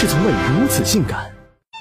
[0.00, 1.30] 是从未如此性感。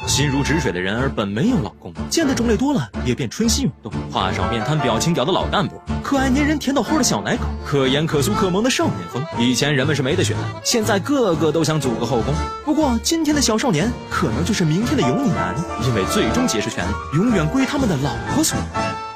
[0.05, 3.93] 心如止水的人儿本没有老公，见的种类多了也便春心涌动。
[4.11, 9.23] 画上面瘫表情屌的老干部，可爱粘人甜到齁的小奶狗，可盐可酥可萌的少年风。
[9.38, 10.36] 以前人们是没得选，
[10.66, 12.34] 现在个个都想组个后宫。
[12.66, 15.55] 不过今天的小少年可能就是明天的油腻男，
[15.88, 19.09] 因为最终解释权永远归他们的老婆所有。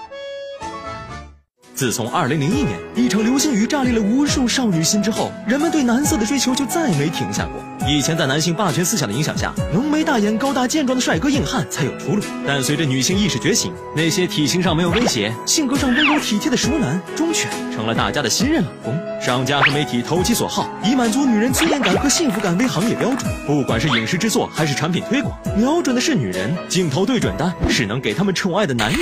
[1.75, 7.64] 自从2001年一场流星雨炸裂了无数少女心之后，人们对男色的追求就再没停下过。
[7.89, 12.21] 以前在男性霸权思想的影响下，浓眉大眼、高大健壮的帅哥硬汉才有出路。
[12.45, 18.95] 但随着女性意识觉醒，那些体型上没有威胁、性格上温柔体贴的熟男忠犬成了大家的新任老公。
[19.19, 23.29] 商家和媒体投其所好，以满足女人尊严感和幸福感为行业标准。
[23.47, 29.00] 不管是影视制作还是产品推广，瞄准的是女人，镜头对准的是能给他们宠爱的男人。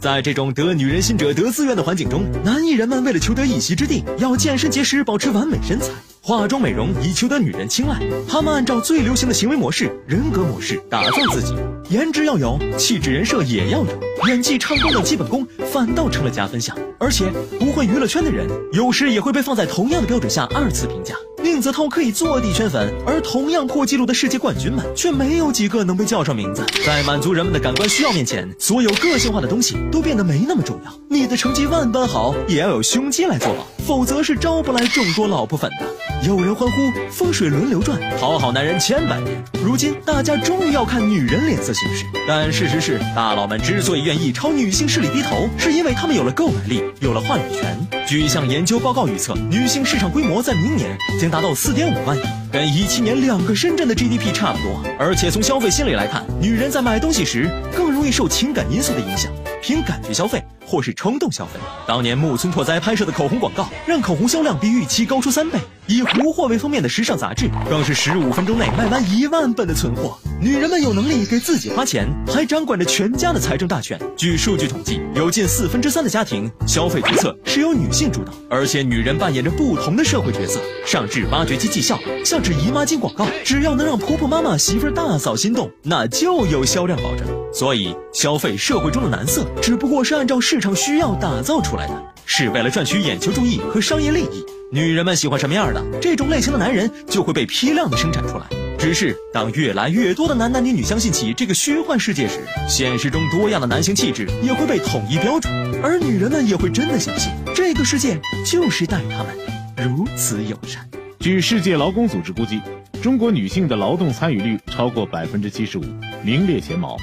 [0.00, 5.92] 在这种得女人心者得自愿的环境中，男艺人们为了求得一席之地，要健身节食，保持完美身材，
[6.22, 8.00] 化妆美容，以求得女人青睐。
[8.26, 11.54] 他们按照最流行的行为模式、人格模式打造自己，
[11.90, 16.74] 颜值要有，气质人设也要有，演技、唱功等基本功反倒成了加分项。
[16.98, 21.14] 而且，不混娱乐圈的人，有时也会被放在同样的标准下二次评价。
[21.50, 26.64] 宁泽涛可以坐地圈粉，而同样破纪录的世界冠军们，却没有几个能被叫上名字。
[26.86, 30.92] 在满足人们的感官需要面前，所有个性化的东西都变得没那么重要。
[31.08, 35.86] 你的成绩万般好，也要有胸肌来做保，否则是招不来众多老婆粉的。
[36.24, 36.76] 有人欢呼
[37.10, 39.42] 风水轮流转，讨好男人千百年。
[39.64, 47.99] 如今大家终于要看女人脸色行事，但事实是，大佬们之所以愿意朝女性势力低头，是因为他们有了购买力，有了话语权。
[48.10, 54.82] 据一项研究报告预测，女性市场规模在明年将达到四点五万亿，跟一七年两个深圳的 GDP 差不多。
[54.98, 59.30] 而且从消费心理来看，女人在买东西时更容易受情感因素的影响，
[59.62, 60.42] 凭感觉消费。
[60.66, 61.58] 或是冲动消费。
[61.84, 65.58] 当年木村拓哉拍摄的口红广告，让口红销量比预期高出三倍。
[65.90, 70.16] 以胡货为封面的时尚杂志，更是十五分钟内卖完一万本的存货。
[70.40, 74.00] 女人们有能力给自己花钱，还掌管着全家的财政大权。
[74.16, 87.26] 据数据统计，有近四分之三的家庭消费决策是由女性主导，而且女人扮演着不同的社会角色，上至挖掘机绩效，下至姨妈巾广告，只要能让婆婆妈妈、媳妇大嫂心动，那就有销量保证。
[87.52, 94.44] 所以，消费社会中的男色，只不过是按照市场需要打造出来的，是为了赚取眼球注意和商业利益。
[94.72, 98.46] 女人们喜欢什么样的，这种类型的男人就会被批量的生产出来。
[98.78, 102.38] 只是当越来越多的男男女女相信起这个虚幻世界时，
[102.68, 108.16] 现实中多样的男性气质也会被统一标准，而女人们也会真的相信这个世界
[108.46, 109.36] 就是待他们
[109.76, 110.88] 如此友善。
[111.18, 112.60] 据世界劳工组织估计，
[113.02, 115.84] 中国女性的劳动参与率超过百分之七十五，
[116.22, 116.96] 名列前茅。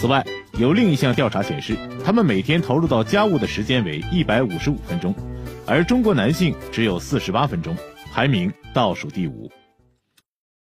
[0.00, 0.24] 此外，
[0.58, 5.14] 有另一项调查显示，他们每天投入到家务的时间为一百五十五分钟，
[5.66, 7.76] 而中国男性只有四十八分钟，
[8.12, 9.50] 排名倒数第五。